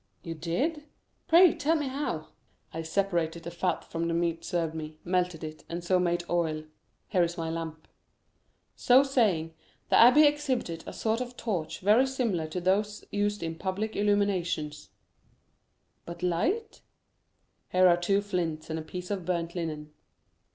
"You 0.23 0.33
did? 0.33 0.85
Pray 1.27 1.53
tell 1.53 1.75
me 1.75 1.87
how." 1.87 2.29
"I 2.73 2.81
separated 2.81 3.43
the 3.43 3.51
fat 3.51 3.83
from 3.83 4.07
the 4.07 4.15
meat 4.15 4.43
served 4.43 4.71
to 4.71 4.77
me, 4.79 4.97
melted 5.03 5.43
it, 5.43 5.63
and 5.69 5.83
so 5.83 5.99
made 5.99 6.23
oil—here 6.27 7.21
is 7.21 7.37
my 7.37 7.51
lamp." 7.51 7.87
So 8.75 9.03
saying, 9.03 9.53
the 9.89 9.97
abbé 9.97 10.25
exhibited 10.27 10.83
a 10.87 10.91
sort 10.93 11.21
of 11.21 11.37
torch 11.37 11.81
very 11.81 12.07
similar 12.07 12.47
to 12.47 12.59
those 12.59 13.05
used 13.11 13.43
in 13.43 13.53
public 13.53 13.95
illuminations. 13.95 14.89
"But 16.07 16.21
how 16.23 16.25
do 16.25 16.25
you 16.25 16.31
procure 16.31 16.51
a 16.51 16.57
light?" 16.59 16.81
"Oh, 16.81 16.81
here 17.77 17.87
are 17.89 17.97
two 17.97 18.21
flints 18.21 18.71
and 18.71 18.79
a 18.79 18.81
piece 18.81 19.11
of 19.11 19.23
burnt 19.23 19.53
linen." 19.53 19.93